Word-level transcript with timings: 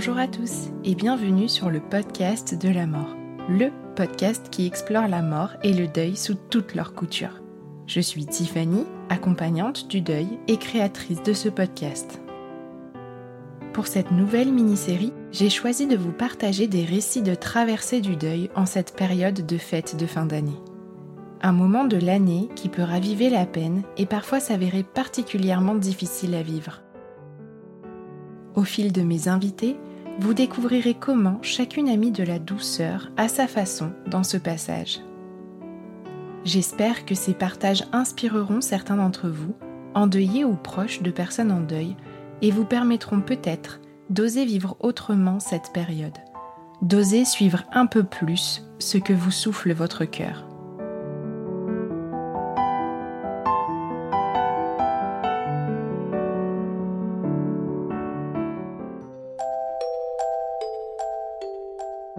Bonjour 0.00 0.16
à 0.16 0.28
tous 0.28 0.70
et 0.82 0.94
bienvenue 0.94 1.46
sur 1.46 1.68
le 1.68 1.78
podcast 1.78 2.58
de 2.58 2.70
la 2.70 2.86
mort, 2.86 3.14
le 3.50 3.68
podcast 3.96 4.48
qui 4.50 4.64
explore 4.64 5.08
la 5.08 5.20
mort 5.20 5.50
et 5.62 5.74
le 5.74 5.88
deuil 5.88 6.16
sous 6.16 6.36
toutes 6.48 6.74
leurs 6.74 6.94
coutures. 6.94 7.42
Je 7.86 8.00
suis 8.00 8.24
Tiffany, 8.24 8.86
accompagnante 9.10 9.88
du 9.88 10.00
deuil 10.00 10.38
et 10.48 10.56
créatrice 10.56 11.22
de 11.22 11.34
ce 11.34 11.50
podcast. 11.50 12.22
Pour 13.74 13.88
cette 13.88 14.10
nouvelle 14.10 14.54
mini-série, 14.54 15.12
j'ai 15.32 15.50
choisi 15.50 15.86
de 15.86 15.98
vous 15.98 16.12
partager 16.12 16.66
des 16.66 16.86
récits 16.86 17.20
de 17.20 17.34
traversée 17.34 18.00
du 18.00 18.16
deuil 18.16 18.48
en 18.54 18.64
cette 18.64 18.96
période 18.96 19.44
de 19.44 19.58
fête 19.58 19.98
de 19.98 20.06
fin 20.06 20.24
d'année. 20.24 20.62
Un 21.42 21.52
moment 21.52 21.84
de 21.84 21.98
l'année 21.98 22.48
qui 22.56 22.70
peut 22.70 22.84
raviver 22.84 23.28
la 23.28 23.44
peine 23.44 23.82
et 23.98 24.06
parfois 24.06 24.40
s'avérer 24.40 24.82
particulièrement 24.82 25.74
difficile 25.74 26.34
à 26.36 26.42
vivre. 26.42 26.80
Au 28.54 28.64
fil 28.64 28.92
de 28.92 29.02
mes 29.02 29.28
invités, 29.28 29.76
vous 30.20 30.34
découvrirez 30.34 30.92
comment 30.92 31.38
chacune 31.40 31.88
a 31.88 31.96
mis 31.96 32.10
de 32.10 32.22
la 32.22 32.38
douceur 32.38 33.10
à 33.16 33.26
sa 33.26 33.46
façon 33.46 33.92
dans 34.06 34.22
ce 34.22 34.36
passage. 34.36 35.00
J'espère 36.44 37.06
que 37.06 37.14
ces 37.14 37.32
partages 37.32 37.84
inspireront 37.92 38.60
certains 38.60 38.96
d'entre 38.96 39.28
vous, 39.28 39.54
endeuillés 39.94 40.44
ou 40.44 40.56
proches 40.56 41.00
de 41.00 41.10
personnes 41.10 41.50
en 41.50 41.60
deuil, 41.60 41.96
et 42.42 42.50
vous 42.50 42.66
permettront 42.66 43.22
peut-être 43.22 43.80
d'oser 44.10 44.44
vivre 44.44 44.76
autrement 44.80 45.40
cette 45.40 45.72
période, 45.72 46.18
d'oser 46.82 47.24
suivre 47.24 47.64
un 47.72 47.86
peu 47.86 48.02
plus 48.02 48.62
ce 48.78 48.98
que 48.98 49.14
vous 49.14 49.30
souffle 49.30 49.72
votre 49.72 50.04
cœur. 50.04 50.49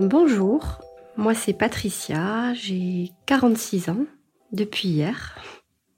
Bonjour, 0.01 0.81
moi 1.15 1.35
c'est 1.35 1.53
Patricia, 1.53 2.55
j'ai 2.55 3.11
46 3.27 3.89
ans 3.89 4.07
depuis 4.51 4.87
hier. 4.87 5.37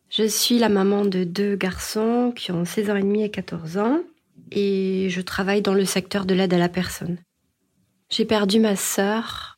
Je 0.09 0.28
suis 0.28 0.59
la 0.59 0.68
maman 0.68 1.06
de 1.06 1.24
deux 1.24 1.56
garçons 1.56 2.34
qui 2.36 2.52
ont 2.52 2.66
16 2.66 2.90
ans 2.90 2.96
et 2.97 3.02
demi 3.02 3.24
et 3.24 3.31
14 3.31 3.78
ans 3.78 4.02
et 4.52 5.08
je 5.09 5.22
travaille 5.22 5.62
dans 5.62 5.74
le 5.74 5.86
secteur 5.86 6.25
de 6.25 6.34
l'aide 6.34 6.53
à 6.53 6.58
la 6.58 6.68
personne. 6.68 7.18
J'ai 8.09 8.25
perdu 8.25 8.59
ma 8.59 8.75
sœur, 8.75 9.58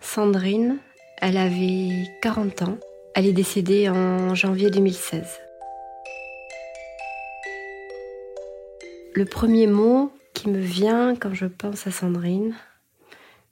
Sandrine, 0.00 0.78
elle 1.20 1.36
avait 1.36 2.08
40 2.22 2.62
ans. 2.62 2.78
Elle 3.14 3.26
est 3.26 3.34
décédée 3.34 3.90
en 3.90 4.34
janvier 4.34 4.70
2016. 4.70 5.38
Le 9.12 9.26
premier 9.26 9.66
mot 9.66 10.12
qui 10.32 10.48
me 10.48 10.60
vient 10.60 11.14
quand 11.14 11.34
je 11.34 11.44
pense 11.46 11.86
à 11.86 11.90
Sandrine, 11.90 12.54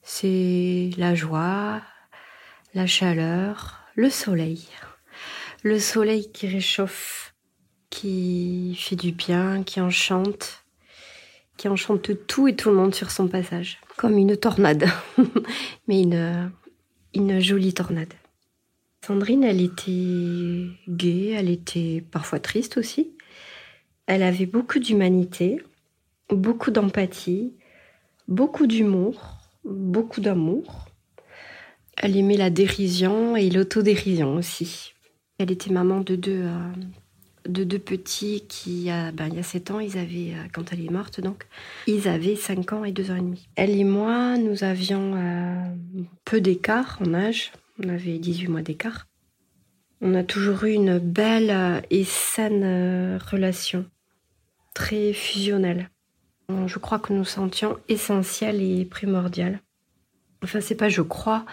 c'est 0.05 0.91
la 0.99 1.15
joie, 1.15 1.81
la 2.75 2.87
chaleur, 2.87 3.81
le 3.95 4.11
soleil. 4.11 4.69
Le 5.63 5.79
soleil 5.79 6.31
qui 6.31 6.47
réchauffe, 6.47 7.35
qui 7.89 8.77
fait 8.79 8.97
du 8.97 9.13
bien, 9.13 9.63
qui 9.63 9.81
enchante, 9.81 10.65
qui 11.57 11.69
enchante 11.69 12.27
tout 12.27 12.47
et 12.47 12.55
tout 12.55 12.69
le 12.69 12.77
monde 12.77 12.95
sur 12.95 13.11
son 13.11 13.29
passage, 13.29 13.81
comme 13.97 14.19
une 14.19 14.37
tornade, 14.37 14.87
mais 15.89 16.03
une, 16.03 17.41
jolie 17.41 17.73
tornade. 17.73 18.13
Sandrine, 19.07 19.43
elle 19.43 19.63
était 19.63 20.69
gaie, 20.87 21.31
elle 21.31 21.49
était 21.49 22.05
parfois 22.11 22.41
triste 22.41 22.77
aussi. 22.77 23.13
Elle 24.07 24.23
avait 24.23 24.47
beaucoup 24.47 24.79
d'humanité, 24.79 25.63
beaucoup 26.29 26.71
d'empathie, 26.71 27.55
beaucoup 28.29 28.67
d'humour, 28.67 29.44
beaucoup 29.65 30.21
d'amour. 30.21 30.87
Elle 31.97 32.17
aimait 32.17 32.37
la 32.37 32.51
dérision 32.51 33.37
et 33.37 33.51
l'autodérision 33.51 34.35
aussi. 34.35 34.95
Elle 35.39 35.51
était 35.51 35.73
maman 35.73 36.01
de 36.01 36.17
deux, 36.17 36.43
euh, 36.45 36.73
de 37.49 37.65
deux 37.65 37.79
petits 37.79 38.45
qui, 38.49 38.89
ben, 39.15 39.29
il 39.29 39.35
y 39.35 39.39
a 39.39 39.43
sept 39.43 39.71
ans, 39.71 39.81
ils 39.81 39.99
avaient, 39.99 40.35
euh, 40.35 40.49
quand 40.53 40.73
elle 40.73 40.85
est 40.85 40.91
morte 40.91 41.21
donc, 41.21 41.47
ils 41.87 42.09
avaient 42.09 42.37
5 42.37 42.73
ans 42.73 42.85
et 42.85 42.93
2 42.93 43.11
ans 43.11 43.17
et 43.17 43.21
demi. 43.21 43.49
Elle 43.57 43.71
et 43.71 43.85
moi, 43.85 44.37
nous 44.39 44.65
avions 44.65 45.15
euh, 45.17 45.65
peu 46.25 46.41
d'écart 46.41 46.99
en 47.05 47.15
âge. 47.15 47.53
On 47.83 47.89
avait 47.89 48.19
18 48.19 48.49
mois 48.49 48.63
d'écart. 48.63 49.07
On 50.01 50.15
a 50.15 50.23
toujours 50.23 50.65
eu 50.65 50.73
une 50.73 50.99
belle 50.99 51.83
et 51.91 52.05
saine 52.05 53.19
relation, 53.31 53.87
très 54.75 55.13
fusionnelle. 55.13 55.89
Je 56.49 56.79
crois 56.79 56.99
que 56.99 57.13
nous 57.13 57.25
sentions 57.25 57.79
essentiel 57.89 58.61
et 58.61 58.85
primordial. 58.85 59.61
Enfin, 60.43 60.61
c'est 60.61 60.75
pas 60.75 60.89
je 60.89 61.03
crois, 61.03 61.47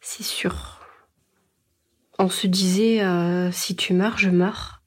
c'est 0.00 0.22
sûr. 0.22 0.80
On 2.18 2.28
se 2.28 2.46
disait, 2.46 3.02
euh, 3.02 3.52
si 3.52 3.76
tu 3.76 3.92
meurs, 3.92 4.18
je 4.18 4.30
meurs. 4.30 4.82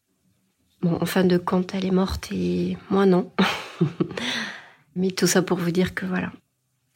Bon, 0.81 0.97
en 1.01 1.05
fin 1.05 1.23
de 1.23 1.37
compte, 1.37 1.75
elle 1.75 1.85
est 1.85 1.91
morte 1.91 2.29
et 2.31 2.77
moi 2.89 3.05
non. 3.05 3.31
Mais 4.95 5.11
tout 5.11 5.27
ça 5.27 5.41
pour 5.41 5.57
vous 5.57 5.71
dire 5.71 5.93
que 5.93 6.05
voilà, 6.05 6.31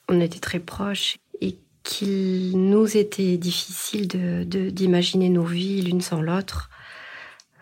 on 0.09 0.19
était 0.19 0.39
très 0.39 0.59
proches 0.59 1.17
et 1.41 1.59
qu'il 1.83 2.53
nous 2.53 2.97
était 2.97 3.37
difficile 3.37 4.07
d'imaginer 4.07 5.29
de, 5.29 5.33
nos 5.33 5.43
vies 5.43 5.81
l'une 5.81 6.01
sans 6.01 6.21
l'autre 6.21 6.69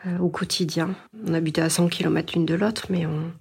euh, 0.06 0.18
au 0.20 0.30
quotidien. 0.30 0.96
On 1.26 1.34
habitait 1.34 1.62
à 1.62 1.70
100 1.70 1.90
km 1.90 2.34
l'une 2.36 2.46
de 2.46 2.54
l'autre, 2.54 2.86
mais 2.90 3.06
on, 3.06 3.32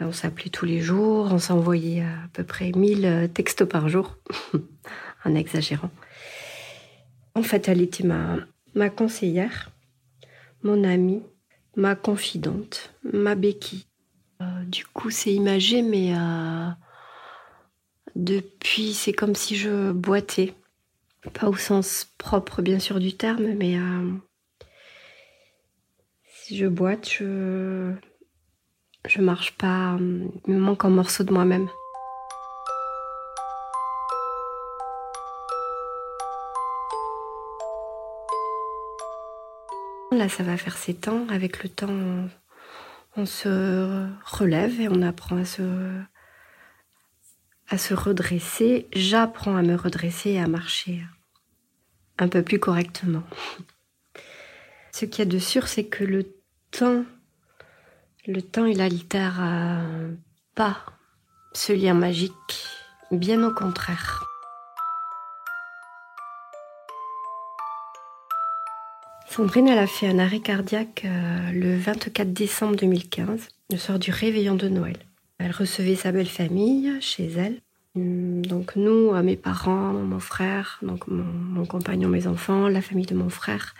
on 0.00 0.12
s'appelait 0.12 0.50
tous 0.50 0.64
les 0.64 0.80
jours, 0.80 1.28
on 1.32 1.38
s'envoyait 1.38 2.02
à 2.02 2.28
peu 2.32 2.44
près 2.44 2.70
1000 2.72 3.04
euh, 3.04 3.28
textos 3.28 3.68
par 3.68 3.88
jour, 3.88 4.16
en 5.24 5.34
exagérant. 5.34 5.90
En 7.34 7.42
fait, 7.42 7.68
elle 7.68 7.82
était 7.82 8.04
ma, 8.04 8.90
conseillère, 8.90 9.70
mon 10.62 10.84
amie, 10.84 11.22
ma 11.76 11.94
confidente, 11.94 12.94
ma 13.12 13.34
béquille. 13.34 13.86
Euh, 14.40 14.64
du 14.64 14.84
coup, 14.86 15.10
c'est 15.10 15.32
imagé, 15.32 15.82
mais 15.82 16.14
euh, 16.16 16.68
depuis, 18.14 18.94
c'est 18.94 19.12
comme 19.12 19.34
si 19.34 19.56
je 19.56 19.92
boitais. 19.92 20.54
Pas 21.34 21.48
au 21.48 21.56
sens 21.56 22.08
propre, 22.16 22.62
bien 22.62 22.78
sûr, 22.78 23.00
du 23.00 23.12
terme, 23.12 23.54
mais 23.54 23.76
si 26.24 26.56
je 26.56 26.66
boite, 26.66 27.10
je, 27.10 27.92
je 29.06 29.20
marche 29.20 29.52
pas, 29.56 29.96
il 29.98 30.54
me 30.54 30.58
manque 30.58 30.84
un 30.84 30.90
morceau 30.90 31.24
de 31.24 31.32
moi-même. 31.32 31.68
Là, 40.10 40.28
ça 40.28 40.42
va 40.42 40.56
faire 40.56 40.76
sept 40.76 41.08
ans. 41.08 41.26
Avec 41.28 41.62
le 41.62 41.68
temps, 41.68 42.28
on 43.16 43.26
se 43.26 44.08
relève 44.24 44.80
et 44.80 44.88
on 44.88 45.02
apprend 45.02 45.36
à 45.36 45.44
se, 45.44 45.62
à 47.68 47.78
se 47.78 47.94
redresser. 47.94 48.88
J'apprends 48.92 49.56
à 49.56 49.62
me 49.62 49.76
redresser 49.76 50.30
et 50.30 50.40
à 50.40 50.48
marcher 50.48 51.02
un 52.18 52.28
peu 52.28 52.42
plus 52.42 52.58
correctement. 52.58 53.22
Ce 54.92 55.04
qu'il 55.04 55.20
y 55.20 55.28
a 55.28 55.30
de 55.30 55.38
sûr, 55.38 55.68
c'est 55.68 55.84
que 55.84 56.04
le 56.04 56.34
temps 56.72 57.04
le 58.28 58.42
temps, 58.42 58.66
il 58.66 58.80
altère 58.80 59.40
pas 60.54 60.76
ce 61.54 61.72
lien 61.72 61.94
magique, 61.94 62.66
bien 63.10 63.42
au 63.42 63.52
contraire. 63.52 64.22
Sandrine, 69.30 69.68
elle 69.68 69.78
a 69.78 69.86
fait 69.86 70.08
un 70.08 70.18
arrêt 70.18 70.40
cardiaque 70.40 71.04
euh, 71.04 71.52
le 71.52 71.76
24 71.76 72.32
décembre 72.32 72.76
2015, 72.76 73.48
le 73.70 73.78
soir 73.78 73.98
du 73.98 74.10
réveillon 74.10 74.56
de 74.56 74.68
Noël. 74.68 74.96
Elle 75.38 75.52
recevait 75.52 75.94
sa 75.94 76.12
belle 76.12 76.28
famille 76.28 76.92
chez 77.00 77.30
elle. 77.32 77.60
Hum, 77.94 78.44
donc 78.44 78.76
nous, 78.76 79.12
mes 79.22 79.36
parents, 79.36 79.92
mon 79.92 80.20
frère, 80.20 80.78
donc 80.82 81.06
mon, 81.06 81.64
compagnon, 81.64 82.08
mes 82.08 82.26
enfants, 82.26 82.68
la 82.68 82.82
famille 82.82 83.06
de 83.06 83.14
mon 83.14 83.30
frère 83.30 83.74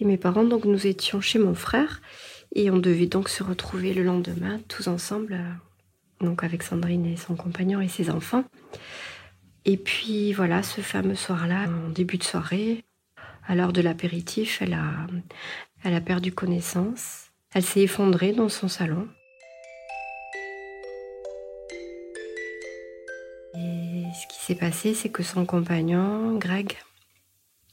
et 0.00 0.04
mes 0.04 0.16
parents. 0.16 0.44
Donc 0.44 0.64
nous 0.64 0.86
étions 0.86 1.20
chez 1.20 1.38
mon 1.38 1.54
frère 1.54 2.00
et 2.54 2.70
on 2.70 2.78
devait 2.78 3.06
donc 3.06 3.28
se 3.28 3.42
retrouver 3.42 3.92
le 3.94 4.04
lendemain 4.04 4.60
tous 4.68 4.88
ensemble, 4.88 5.34
euh, 5.34 6.24
donc 6.24 6.44
avec 6.44 6.62
Sandrine 6.62 7.06
et 7.06 7.16
son 7.16 7.34
compagnon 7.34 7.80
et 7.80 7.88
ses 7.88 8.10
enfants. 8.10 8.44
Et 9.64 9.76
puis 9.76 10.32
voilà, 10.32 10.62
ce 10.62 10.80
fameux 10.80 11.14
soir-là, 11.14 11.66
en 11.68 11.90
début 11.90 12.18
de 12.18 12.22
soirée, 12.22 12.84
à 13.46 13.54
l'heure 13.54 13.72
de 13.72 13.80
l'apéritif, 13.80 14.62
elle 14.62 14.74
a, 14.74 15.06
elle 15.82 15.94
a 15.94 16.00
perdu 16.00 16.32
connaissance. 16.32 17.30
Elle 17.52 17.64
s'est 17.64 17.82
effondrée 17.82 18.32
dans 18.32 18.48
son 18.48 18.68
salon. 18.68 19.08
Et 23.54 24.02
ce 24.14 24.26
qui 24.28 24.40
s'est 24.44 24.54
passé, 24.54 24.94
c'est 24.94 25.08
que 25.08 25.22
son 25.22 25.46
compagnon, 25.46 26.36
Greg, 26.36 26.76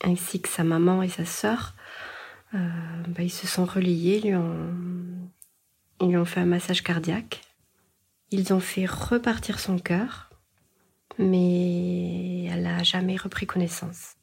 ainsi 0.04 0.42
que 0.42 0.50
sa 0.50 0.64
maman 0.64 1.04
et 1.04 1.10
sa 1.10 1.26
sœur, 1.26 1.74
euh, 2.54 2.58
bah, 3.08 3.24
ils 3.24 3.32
se 3.32 3.48
sont 3.48 3.66
relayés, 3.66 4.18
ils 4.18 4.32
lui, 6.08 6.18
ont, 6.18 6.26
fait 6.26 6.40
un 6.40 6.46
massage 6.46 6.84
cardiaque. 6.84 7.42
Ils 8.32 8.54
ont 8.54 8.60
fait 8.60 8.86
repartir 8.86 9.60
son 9.60 9.78
cœur, 9.78 10.30
mais 11.18 12.46
elle 12.46 12.64
n'a 12.64 12.84
jamais 12.84 13.18
repris 13.18 13.46
connaissance. 13.46 14.16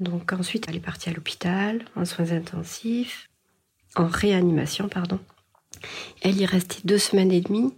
Donc 0.00 0.32
ensuite, 0.32 0.66
elle 0.68 0.76
est 0.76 0.80
partie 0.80 1.08
à 1.08 1.12
l'hôpital, 1.12 1.84
en 1.96 2.04
soins 2.04 2.30
intensifs, 2.30 3.28
en 3.96 4.06
réanimation, 4.06 4.88
pardon. 4.88 5.18
Elle 6.22 6.40
y 6.40 6.46
restait 6.46 6.80
deux 6.84 6.98
semaines 6.98 7.32
et 7.32 7.40
demie 7.40 7.74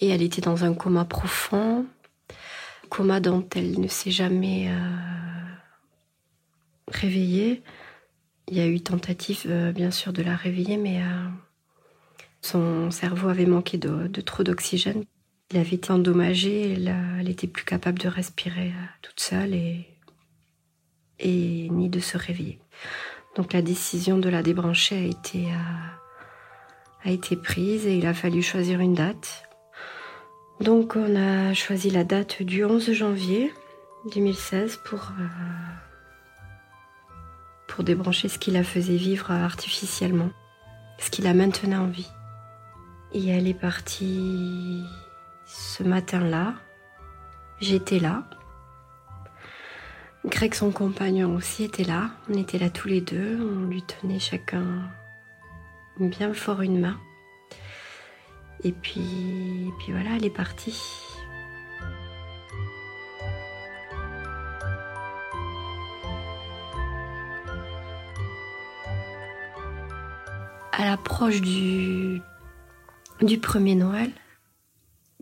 et 0.00 0.08
elle 0.08 0.22
était 0.22 0.40
dans 0.40 0.64
un 0.64 0.74
coma 0.74 1.04
profond, 1.04 1.86
coma 2.88 3.20
dont 3.20 3.46
elle 3.54 3.80
ne 3.80 3.88
s'est 3.88 4.10
jamais 4.10 4.68
euh, 4.70 5.54
réveillée. 6.88 7.62
Il 8.50 8.56
y 8.56 8.60
a 8.60 8.66
eu 8.66 8.80
tentative, 8.80 9.44
euh, 9.46 9.72
bien 9.72 9.90
sûr, 9.90 10.12
de 10.12 10.22
la 10.22 10.36
réveiller, 10.36 10.76
mais 10.76 11.02
euh, 11.02 11.28
son 12.40 12.90
cerveau 12.90 13.28
avait 13.28 13.46
manqué 13.46 13.78
de, 13.78 14.20
trop 14.22 14.42
d'oxygène. 14.42 15.04
Il 15.50 15.58
avait 15.58 15.76
été 15.76 15.90
endommagé, 15.92 16.72
elle, 16.72 16.94
elle 17.20 17.28
était 17.28 17.46
plus 17.46 17.64
capable 17.64 17.98
de 17.98 18.08
respirer 18.08 18.72
toute 19.02 19.20
seule 19.20 19.54
et 19.54 19.86
et 21.18 21.68
ni 21.70 21.88
de 21.88 22.00
se 22.00 22.16
réveiller. 22.16 22.58
Donc 23.36 23.52
la 23.52 23.62
décision 23.62 24.18
de 24.18 24.28
la 24.28 24.42
débrancher 24.42 24.96
a 24.96 25.02
été, 25.02 25.46
euh, 25.46 27.10
été 27.10 27.36
prise 27.36 27.86
et 27.86 27.96
il 27.96 28.06
a 28.06 28.14
fallu 28.14 28.42
choisir 28.42 28.80
une 28.80 28.94
date. 28.94 29.44
Donc 30.60 30.96
on 30.96 31.16
a 31.16 31.54
choisi 31.54 31.90
la 31.90 32.04
date 32.04 32.42
du 32.42 32.64
11 32.64 32.92
janvier 32.92 33.52
2016 34.12 34.80
pour, 34.84 35.12
euh, 35.20 35.87
débrancher 37.82 38.28
ce 38.28 38.38
qui 38.38 38.50
la 38.50 38.64
faisait 38.64 38.96
vivre 38.96 39.30
artificiellement, 39.30 40.30
ce 40.98 41.10
qui 41.10 41.22
la 41.22 41.34
maintenait 41.34 41.76
en 41.76 41.86
vie. 41.86 42.10
Et 43.12 43.28
elle 43.28 43.48
est 43.48 43.54
partie 43.54 44.84
ce 45.46 45.82
matin-là. 45.82 46.54
J'étais 47.60 47.98
là. 47.98 48.24
Greg, 50.24 50.54
son 50.54 50.70
compagnon 50.70 51.34
aussi, 51.34 51.64
était 51.64 51.84
là. 51.84 52.10
On 52.28 52.34
était 52.34 52.58
là 52.58 52.70
tous 52.70 52.88
les 52.88 53.00
deux. 53.00 53.38
On 53.40 53.66
lui 53.66 53.82
tenait 53.82 54.18
chacun 54.18 54.64
bien 55.98 56.34
fort 56.34 56.62
une 56.62 56.80
main. 56.80 56.98
Et 58.64 58.72
puis, 58.72 59.70
puis 59.78 59.92
voilà, 59.92 60.16
elle 60.16 60.24
est 60.24 60.30
partie. 60.30 60.80
À 70.72 70.84
l'approche 70.84 71.40
du, 71.40 72.20
du 73.20 73.38
premier 73.38 73.74
Noël, 73.74 74.10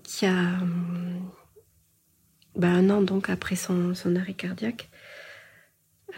qui 0.03 0.27
a 0.27 0.59
bah, 2.57 2.69
un 2.69 2.91
an 2.91 3.03
donc 3.03 3.29
après 3.29 3.57
son, 3.57 3.93
arrêt 4.17 4.35
cardiaque. 4.35 4.89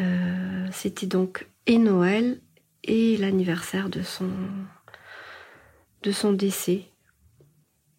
Euh, 0.01 0.67
c'était 0.73 1.07
donc 1.07 1.47
et 1.67 1.79
Noël 1.79 2.41
et 2.85 3.17
l'anniversaire 3.17 3.89
de 3.89 4.03
son, 4.03 4.31
de 6.03 6.13
son 6.13 6.33
décès. 6.33 6.85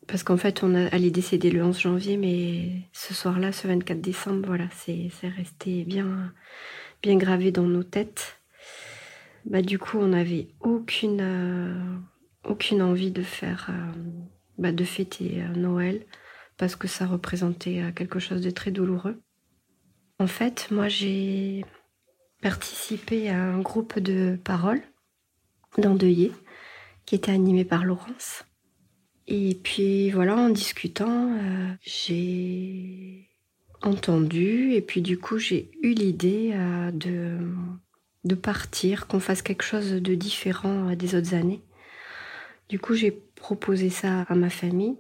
Parce 0.08 0.24
qu'en 0.24 0.38
fait, 0.38 0.64
on 0.64 0.74
a, 0.74 0.90
elle 0.92 1.06
est 1.06 1.52
le 1.52 1.64
11 1.64 1.80
janvier, 1.80 2.18
mais 2.18 2.82
ce 2.94 3.14
soir-là, 3.14 3.52
ce 3.52 3.68
24 3.68 4.02
décembre, 4.02 4.48
voilà, 4.48 4.66
c'est 4.76 5.12
resté 5.38 5.84
bien, 5.84 6.34
bien 7.04 7.16
gravé 7.16 7.52
dans 7.52 7.68
nos 7.68 7.84
têtes. 7.84 8.39
Bah, 9.46 9.62
du 9.62 9.80
coup, 9.80 9.98
on 9.98 10.08
n'avait 10.08 10.50
aucune, 10.60 11.22
euh, 11.22 11.98
aucune 12.44 12.82
envie 12.82 13.12
de 13.12 13.24
faire, 13.24 13.70
euh, 13.70 13.92
bah, 14.58 14.72
de 14.72 14.84
fêter 14.84 15.44
Noël 15.56 16.06
parce 16.60 16.76
que 16.76 16.88
ça 16.88 17.08
représentait 17.08 17.82
euh, 17.82 17.92
quelque 17.92 18.20
chose 18.20 18.42
de 18.42 18.52
très 18.52 18.70
douloureux. 18.70 19.20
En 20.20 20.28
fait, 20.28 20.68
moi, 20.70 20.90
j'ai 20.90 21.66
participé 22.42 23.30
à 23.30 23.42
un 23.42 23.60
groupe 23.62 23.98
de 23.98 24.38
paroles 24.44 24.82
d'endeuillés 25.78 26.34
qui 27.06 27.16
était 27.16 27.32
animé 27.32 27.64
par 27.64 27.86
Laurence. 27.86 28.44
Et 29.28 29.58
puis 29.64 30.12
voilà, 30.12 30.36
en 30.36 30.50
discutant, 30.50 31.34
euh, 31.38 31.74
j'ai 31.82 33.30
entendu 33.82 34.74
et 34.74 34.82
puis 34.82 35.02
du 35.02 35.18
coup 35.18 35.38
j'ai 35.38 35.72
eu 35.82 35.94
l'idée 35.94 36.52
euh, 36.54 36.92
de, 36.92 37.38
de 38.24 38.36
partir, 38.36 39.08
qu'on 39.08 39.20
fasse 39.20 39.42
quelque 39.42 39.64
chose 39.64 39.92
de 39.92 40.16
différent 40.16 40.94
des 40.96 41.16
autres 41.16 41.34
années. 41.34 41.64
Du 42.68 42.80
coup 42.80 42.94
j'ai 42.94 43.12
proposé 43.12 43.90
ça 43.90 44.22
à 44.30 44.36
ma 44.36 44.50
famille 44.50 44.98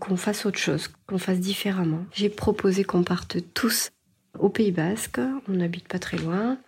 qu'on 0.00 0.16
fasse 0.16 0.46
autre 0.46 0.58
chose, 0.58 0.88
qu'on 1.06 1.18
fasse 1.18 1.38
différemment. 1.38 2.04
J'ai 2.12 2.28
proposé 2.28 2.82
qu'on 2.84 3.04
parte 3.04 3.36
tous 3.54 3.90
au 4.38 4.48
Pays 4.48 4.72
Basque, 4.72 5.20
on 5.48 5.52
n'habite 5.52 5.86
pas 5.88 5.98
très 5.98 6.16
loin, 6.16 6.58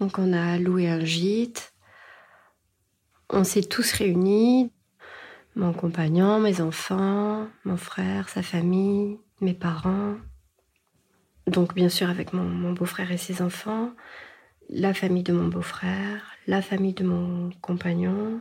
donc 0.00 0.18
on 0.18 0.32
a 0.32 0.58
loué 0.58 0.88
un 0.88 1.04
gîte, 1.04 1.72
on 3.30 3.44
s'est 3.44 3.62
tous 3.62 3.90
réunis, 3.92 4.70
mon 5.56 5.72
compagnon, 5.72 6.38
mes 6.38 6.60
enfants, 6.60 7.48
mon 7.64 7.76
frère, 7.76 8.28
sa 8.28 8.42
famille, 8.42 9.18
mes 9.40 9.54
parents, 9.54 10.16
donc 11.46 11.74
bien 11.74 11.88
sûr 11.88 12.10
avec 12.10 12.32
mon, 12.32 12.44
mon 12.44 12.72
beau-frère 12.72 13.10
et 13.10 13.16
ses 13.16 13.42
enfants, 13.42 13.92
la 14.70 14.94
famille 14.94 15.22
de 15.22 15.32
mon 15.32 15.48
beau-frère, 15.48 16.36
la 16.46 16.62
famille 16.62 16.94
de 16.94 17.04
mon 17.04 17.50
compagnon, 17.60 18.40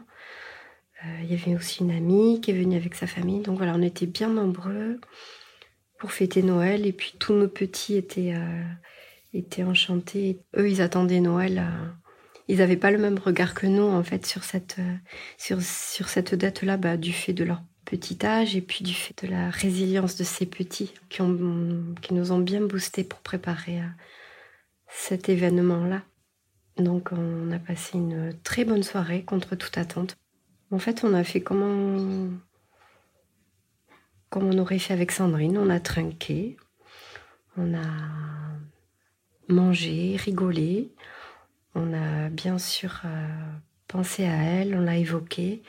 euh, 1.05 1.21
il 1.23 1.31
y 1.31 1.39
avait 1.39 1.55
aussi 1.55 1.83
une 1.83 1.91
amie 1.91 2.41
qui 2.41 2.51
est 2.51 2.53
venue 2.53 2.75
avec 2.75 2.95
sa 2.95 3.07
famille. 3.07 3.41
Donc 3.41 3.57
voilà, 3.57 3.73
on 3.75 3.81
était 3.81 4.07
bien 4.07 4.29
nombreux 4.29 4.99
pour 5.99 6.11
fêter 6.11 6.41
Noël. 6.41 6.85
Et 6.85 6.93
puis 6.93 7.13
tous 7.19 7.33
nos 7.33 7.47
petits 7.47 7.95
étaient, 7.95 8.33
euh, 8.35 8.63
étaient 9.33 9.63
enchantés. 9.63 10.39
Eux, 10.57 10.69
ils 10.69 10.81
attendaient 10.81 11.19
Noël. 11.19 11.59
Euh, 11.59 11.87
ils 12.47 12.57
n'avaient 12.57 12.77
pas 12.77 12.91
le 12.91 12.97
même 12.97 13.19
regard 13.19 13.53
que 13.53 13.67
nous, 13.67 13.83
en 13.83 14.03
fait, 14.03 14.25
sur 14.25 14.43
cette, 14.43 14.77
sur, 15.37 15.61
sur 15.61 16.07
cette 16.07 16.33
date-là, 16.33 16.77
bah, 16.77 16.95
du 16.95 17.11
fait 17.11 17.33
de 17.33 17.43
leur 17.43 17.61
petit 17.83 18.25
âge 18.25 18.55
et 18.55 18.61
puis 18.61 18.83
du 18.83 18.93
fait 18.93 19.13
de 19.23 19.29
la 19.29 19.49
résilience 19.49 20.15
de 20.15 20.23
ces 20.23 20.45
petits 20.45 20.93
qui, 21.09 21.21
ont, 21.21 21.93
qui 22.01 22.13
nous 22.13 22.31
ont 22.31 22.39
bien 22.39 22.61
boostés 22.61 23.03
pour 23.03 23.19
préparer 23.19 23.81
cet 24.87 25.27
événement-là. 25.27 26.03
Donc 26.77 27.09
on 27.11 27.51
a 27.51 27.59
passé 27.59 27.97
une 27.97 28.33
très 28.43 28.65
bonne 28.65 28.83
soirée 28.83 29.23
contre 29.23 29.55
toute 29.55 29.77
attente. 29.77 30.15
En 30.71 30.79
fait, 30.79 31.03
on 31.03 31.13
a 31.13 31.23
fait 31.23 31.41
comme 31.41 31.61
on, 31.61 32.31
on 34.35 34.57
aurait 34.57 34.79
fait 34.79 34.93
avec 34.93 35.11
Sandrine. 35.11 35.57
On 35.57 35.69
a 35.69 35.79
trinqué, 35.79 36.57
on 37.55 37.73
a 37.73 37.87
mangé, 39.47 40.17
rigolé. 40.17 40.91
On 41.75 41.93
a 41.93 42.29
bien 42.29 42.57
sûr 42.57 43.01
euh, 43.05 43.27
pensé 43.87 44.25
à 44.25 44.35
elle, 44.35 44.75
on 44.75 44.81
l'a 44.81 44.97
évoquée. 44.97 45.61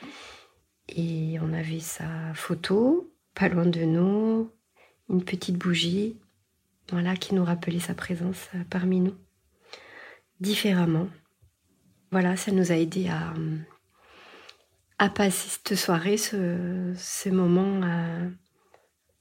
Et 0.89 1.37
on 1.41 1.53
avait 1.53 1.79
sa 1.79 2.33
photo, 2.33 3.13
pas 3.35 3.47
loin 3.47 3.65
de 3.65 3.81
nous, 3.81 4.51
une 5.09 5.23
petite 5.23 5.55
bougie, 5.55 6.17
voilà, 6.91 7.15
qui 7.15 7.35
nous 7.35 7.43
rappelait 7.43 7.79
sa 7.79 7.93
présence 7.93 8.49
euh, 8.55 8.63
parmi 8.69 8.99
nous, 9.01 9.13
différemment. 10.39 11.07
Voilà, 12.11 12.37
ça 12.37 12.51
nous 12.51 12.71
a 12.71 12.75
aidé 12.75 13.09
à, 14.97 15.09
passer 15.09 15.49
cette 15.49 15.75
soirée, 15.77 16.17
ce, 16.17 16.93
ces 16.97 17.31
moments 17.31 17.81
euh, 17.83 18.29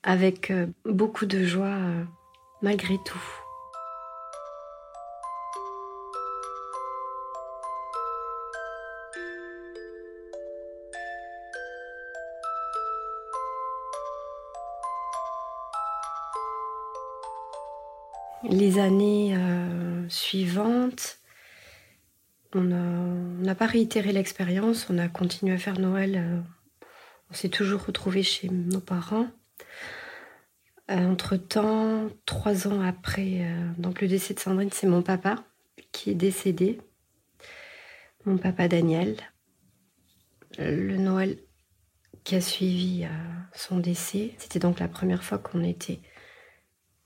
avec 0.03 0.51
euh, 0.51 0.67
beaucoup 0.85 1.27
de 1.27 1.45
joie 1.45 1.67
euh, 1.67 2.05
malgré 2.63 2.97
tout. 3.05 3.23
Les 18.45 18.79
années 18.79 19.37
suivantes, 20.09 21.19
on 22.55 22.63
n'a 22.63 23.55
pas 23.55 23.67
réitéré 23.67 24.13
l'expérience, 24.13 24.89
on 24.89 24.99
a 24.99 25.09
continué 25.09 25.53
à 25.55 25.59
faire 25.59 25.79
Noël. 25.79 26.17
Euh, 26.17 26.41
on 27.31 27.35
s'est 27.35 27.51
toujours 27.51 27.85
retrouvés 27.85 28.23
chez 28.23 28.49
nos 28.49 28.81
parents. 28.81 29.29
Euh, 30.91 31.07
entre-temps, 31.07 32.09
trois 32.25 32.67
ans 32.67 32.81
après 32.81 33.43
euh, 33.43 33.71
donc 33.77 34.01
le 34.01 34.09
décès 34.09 34.33
de 34.33 34.41
Sandrine, 34.41 34.71
c'est 34.73 34.87
mon 34.87 35.03
papa 35.03 35.45
qui 35.93 36.11
est 36.11 36.15
décédé. 36.15 36.81
Mon 38.25 38.39
papa 38.39 38.69
Daniel. 38.69 39.17
Le 40.59 40.97
Noël 40.97 41.39
qui 42.25 42.35
a 42.35 42.41
suivi 42.41 43.07
son 43.55 43.79
décès, 43.79 44.35
c'était 44.39 44.59
donc 44.59 44.81
la 44.81 44.89
première 44.89 45.23
fois 45.23 45.39
qu'on 45.39 45.63
était 45.63 46.01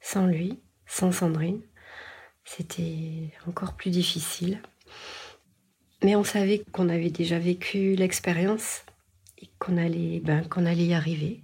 sans 0.00 0.26
lui, 0.26 0.60
sans 0.92 1.10
Sandrine. 1.10 1.62
C'était 2.44 3.32
encore 3.48 3.74
plus 3.74 3.90
difficile. 3.90 4.60
Mais 6.04 6.16
on 6.16 6.24
savait 6.24 6.62
qu'on 6.72 6.90
avait 6.90 7.10
déjà 7.10 7.38
vécu 7.38 7.94
l'expérience 7.94 8.84
et 9.38 9.48
qu'on 9.58 9.78
allait, 9.78 10.20
ben, 10.20 10.46
qu'on 10.46 10.66
allait 10.66 10.84
y 10.86 10.94
arriver. 10.94 11.40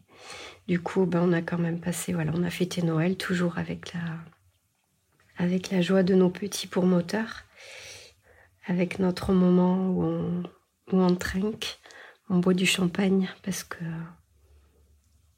Du 0.67 0.81
coup, 0.81 1.07
ben, 1.07 1.23
on 1.23 1.33
a 1.33 1.40
quand 1.40 1.57
même 1.57 1.81
passé, 1.81 2.12
voilà, 2.12 2.33
on 2.35 2.43
a 2.43 2.50
fêté 2.50 2.83
Noël 2.83 3.17
toujours 3.17 3.57
avec 3.57 3.95
la, 3.95 5.81
joie 5.81 6.02
de 6.02 6.14
nos 6.14 6.28
petits 6.28 6.67
pour 6.67 6.85
moteurs, 6.85 7.45
avec 8.67 8.99
notre 8.99 9.33
moment 9.33 9.88
où 9.88 10.05
on, 10.05 10.43
on 10.93 11.14
trinque, 11.14 11.78
on 12.28 12.38
boit 12.38 12.52
du 12.52 12.67
champagne 12.67 13.31
parce 13.43 13.64
que, 13.64 13.85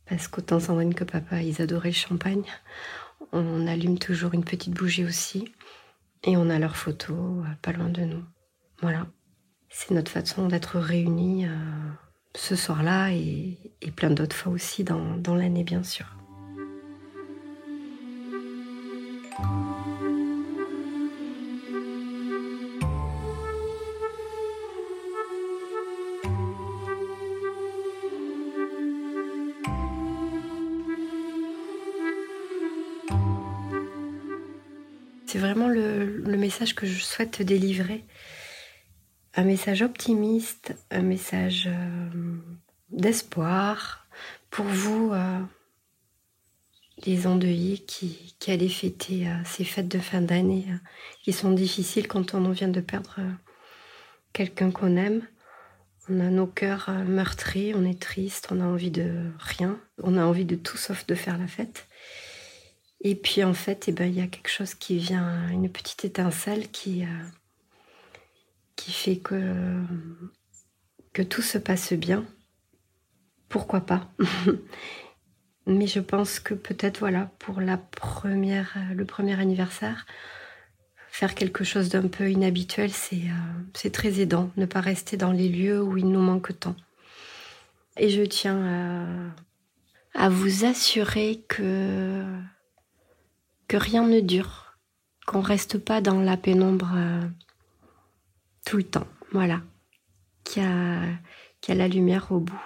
parce 0.07 0.27
qu'autant 0.27 0.59
Sandrine 0.59 0.95
que 0.95 1.05
papa, 1.05 1.43
ils 1.43 1.63
adoraient 1.63 1.91
le 1.91 1.95
champagne. 1.95 2.43
On 3.33 3.67
allume 3.67 3.99
toujours 3.99 4.35
une 4.35 4.45
petite 4.45 4.75
bougie 4.75 5.05
aussi 5.05 5.53
et 6.25 6.37
on 6.37 6.51
a 6.51 6.59
leurs 6.59 6.77
photos 6.77 7.45
euh, 7.45 7.49
pas 7.63 7.73
loin 7.73 7.89
de 7.89 8.03
nous. 8.03 8.25
Voilà. 8.81 9.07
C'est 9.69 9.93
notre 9.93 10.11
façon 10.11 10.49
d'être 10.49 10.79
réunis 10.79 11.47
euh, 11.47 11.55
ce 12.35 12.57
soir-là 12.57 13.13
et, 13.13 13.57
plein 13.95 14.11
d'autres 14.11 14.37
fois 14.37 14.53
aussi 14.53 14.85
dans, 14.85 15.17
dans 15.17 15.35
l'année, 15.35 15.65
bien 15.65 15.83
sûr. 15.83 16.07
C'est 35.31 35.39
vraiment 35.39 35.69
le, 35.69 36.25
message 36.37 36.75
que 36.75 36.87
je 36.87 37.01
souhaite 37.01 37.41
délivrer 37.41 38.05
un 39.37 39.45
message 39.45 39.81
optimiste, 39.81 40.75
un 40.91 41.03
message 41.03 41.69
euh, 41.69 42.09
d'espoir 42.91 44.09
pour 44.51 44.65
vous, 44.65 45.13
euh, 45.13 45.39
les 47.07 47.29
endeuillés 47.29 47.79
qui, 47.79 48.35
allez 48.49 48.69
fêter 48.69 49.29
euh, 49.29 49.35
ces 49.45 49.63
fêtes 49.63 49.87
de 49.87 50.01
fin 50.01 50.21
d'année 50.21 50.67
qui 51.23 51.33
sont 51.33 51.53
difficiles 51.53 52.09
quand 52.09 52.35
on 52.35 52.51
vient 52.51 52.67
de 52.67 52.81
perdre 52.81 53.21
quelqu'un 54.33 54.73
qu'on 54.73 54.97
aime. 54.97 55.23
On 56.09 56.19
a 56.19 56.29
nos 56.29 56.49
cœurs 56.49 56.91
meurtris, 57.07 57.73
on 57.77 57.85
est 57.85 58.03
triste, 58.03 58.49
on 58.51 58.61
a 58.61 58.65
envie 58.65 58.91
de 58.91 59.31
rien, 59.39 59.79
on 60.03 60.17
a 60.17 60.25
envie 60.25 60.45
de 60.45 60.57
tout 60.57 60.77
sauf 60.77 61.07
de 61.07 61.15
faire 61.15 61.39
la 61.39 61.47
fête. 61.47 61.87
Et 63.03 63.15
puis 63.15 63.45
en 63.45 63.55
fait, 63.55 63.89
eh 63.89 63.93
ben, 63.93 64.07
il 64.07 64.15
y 64.15 64.21
a 64.21 64.27
quelque 64.27 64.51
chose 64.51 64.75
qui 64.75 64.99
vient, 64.99 65.49
une 65.49 65.71
petite 65.71 66.05
étincelle 66.05 66.71
qui, 66.71 67.05
qui 68.77 68.93
fait 68.93 69.17
que, 69.17 69.83
que 71.13 71.23
tout 71.23 71.43
se 71.43 71.59
passe 71.59 71.93
bien. 71.95 72.27
Pourquoi 73.49 73.81
pas? 73.81 74.11
Mais 75.67 75.87
je 75.87 76.01
pense 76.01 76.41
que 76.41 76.55
peut-être 76.55 76.99
voilà 76.99 77.31
pour 77.39 77.61
la 77.61 77.79
première, 77.79 78.77
le 78.95 79.05
premier 79.05 79.39
anniversaire, 79.39 80.07
faire 81.09 81.35
quelque 81.35 81.65
chose 81.65 81.89
d'un 81.89 82.09
peu 82.09 82.31
inhabituel, 82.31 82.91
c'est 82.91 83.23
euh, 83.85 83.91
très 83.91 84.21
aidant. 84.21 84.51
Ne 84.57 84.67
pas 84.67 84.81
rester 84.81 85.17
dans 85.17 85.33
les 85.33 85.49
lieux 85.49 85.83
où 85.83 85.97
il 85.97 86.09
nous 86.09 86.21
manque 86.21 86.59
tant. 86.59 86.77
Et 87.97 88.09
je 88.09 88.23
tiens 88.23 89.35
à 90.15 90.29
vous 90.29 90.65
assurer 90.65 91.45
que 91.49 92.25
que 93.71 93.77
rien 93.77 94.05
ne 94.05 94.19
dure, 94.19 94.77
qu'on 95.29 95.41
reste 95.41 95.79
pas 95.79 96.01
dans 96.01 96.21
la 96.21 96.37
pénombre. 96.37 96.91
Euh, 96.97 97.23
tout 98.65 98.77
le 98.79 98.83
temps, 98.83 99.07
voilà, 99.31 99.61
qui 100.43 100.61
a, 100.61 101.03
qui 101.61 101.71
a 101.71 101.77
la 101.77 101.87
lumière 101.87 102.33
au 102.33 102.41
bout. 102.41 102.65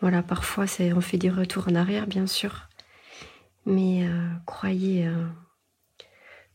Voilà, 0.00 0.22
parfois 0.22 0.66
on 0.78 1.00
fait 1.00 1.18
des 1.18 1.30
retours 1.30 1.66
en 1.68 1.74
arrière, 1.74 2.06
bien 2.06 2.28
sûr, 2.28 2.68
mais 3.64 4.06
euh, 4.06 4.28
croyez, 4.46 5.08
euh, 5.08 5.26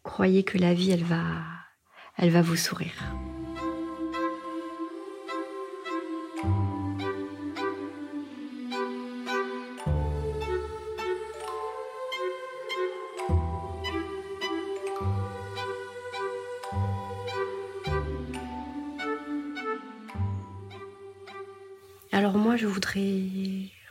croyez 0.03 0.43
que 0.43 0.57
la 0.57 0.73
vie, 0.73 0.91
elle 0.91 1.03
va, 1.03 1.25
elle 2.15 2.29
va 2.29 2.41
vous 2.41 2.55
sourire. 2.55 2.95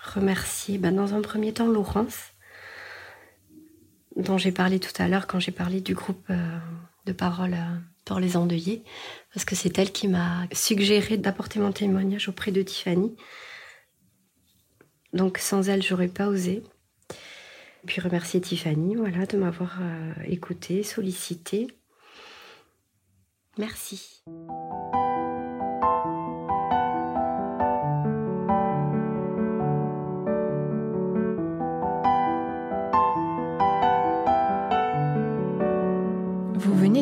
Remercier 0.02 0.78
ben, 0.78 0.94
dans 0.94 1.14
un 1.14 1.20
premier 1.20 1.52
temps 1.52 1.68
Laurence, 1.68 2.32
dont 4.16 4.38
j'ai 4.38 4.52
parlé 4.52 4.80
tout 4.80 4.92
à 5.02 5.08
l'heure 5.08 5.26
quand 5.26 5.40
j'ai 5.40 5.52
parlé 5.52 5.80
du 5.80 5.94
groupe 5.94 6.24
euh, 6.30 6.58
de 7.06 7.12
parole 7.12 7.54
euh, 7.54 7.76
pour 8.04 8.18
les 8.18 8.36
endeuillés, 8.36 8.82
parce 9.32 9.44
que 9.44 9.54
c'est 9.54 9.78
elle 9.78 9.92
qui 9.92 10.08
m'a 10.08 10.46
suggéré 10.52 11.16
d'apporter 11.16 11.58
mon 11.58 11.72
témoignage 11.72 12.28
auprès 12.28 12.50
de 12.50 12.62
Tiffany. 12.62 13.14
Donc 15.12 15.38
sans 15.38 15.68
elle, 15.68 15.82
j'aurais 15.82 16.08
pas 16.08 16.28
osé. 16.28 16.62
Puis 17.86 18.00
remercier 18.00 18.40
Tiffany, 18.40 18.96
voilà, 18.96 19.26
de 19.26 19.36
m'avoir 19.36 19.78
euh, 19.80 20.12
écouté, 20.26 20.82
sollicité. 20.82 21.68
Merci. 23.58 24.22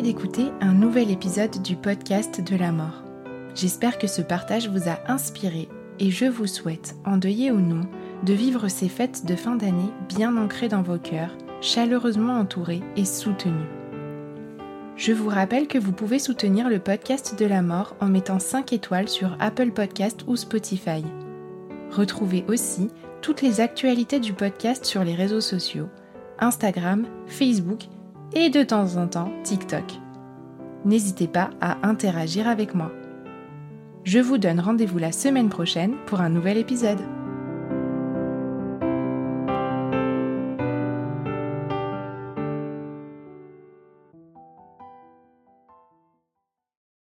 D'écouter 0.01 0.51
un 0.61 0.73
nouvel 0.73 1.11
épisode 1.11 1.61
du 1.61 1.75
podcast 1.75 2.41
de 2.41 2.55
la 2.55 2.71
mort. 2.71 3.03
J'espère 3.53 3.97
que 3.97 4.07
ce 4.07 4.21
partage 4.21 4.69
vous 4.69 4.87
a 4.87 4.99
inspiré 5.11 5.67
et 5.99 6.09
je 6.09 6.25
vous 6.25 6.47
souhaite, 6.47 6.95
endeuillé 7.05 7.51
ou 7.51 7.59
non, 7.59 7.81
de 8.23 8.33
vivre 8.33 8.69
ces 8.69 8.87
fêtes 8.87 9.25
de 9.25 9.35
fin 9.35 9.55
d'année 9.55 9.91
bien 10.07 10.37
ancrées 10.37 10.69
dans 10.69 10.81
vos 10.81 10.97
cœurs, 10.97 11.35
chaleureusement 11.59 12.39
entourées 12.39 12.81
et 12.95 13.03
soutenues. 13.03 13.67
Je 14.95 15.11
vous 15.11 15.27
rappelle 15.27 15.67
que 15.67 15.77
vous 15.77 15.91
pouvez 15.91 16.19
soutenir 16.19 16.69
le 16.69 16.79
podcast 16.79 17.37
de 17.37 17.45
la 17.45 17.61
mort 17.61 17.95
en 17.99 18.07
mettant 18.07 18.39
5 18.39 18.71
étoiles 18.71 19.09
sur 19.09 19.35
Apple 19.39 19.71
Podcast 19.71 20.21
ou 20.27 20.37
Spotify. 20.37 21.03
Retrouvez 21.91 22.45
aussi 22.47 22.89
toutes 23.21 23.41
les 23.41 23.59
actualités 23.59 24.21
du 24.21 24.31
podcast 24.31 24.85
sur 24.85 25.03
les 25.03 25.15
réseaux 25.15 25.41
sociaux, 25.41 25.89
Instagram, 26.39 27.05
Facebook 27.27 27.89
et 28.33 28.49
de 28.49 28.63
temps 28.63 28.97
en 28.97 29.07
temps 29.07 29.31
TikTok. 29.43 29.83
N'hésitez 30.85 31.27
pas 31.27 31.49
à 31.61 31.87
interagir 31.87 32.47
avec 32.47 32.73
moi. 32.73 32.91
Je 34.03 34.19
vous 34.19 34.37
donne 34.37 34.59
rendez-vous 34.59 34.97
la 34.97 35.11
semaine 35.11 35.49
prochaine 35.49 35.95
pour 36.05 36.21
un 36.21 36.29
nouvel 36.29 36.57
épisode. 36.57 36.99